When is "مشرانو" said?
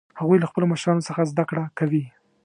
0.73-1.05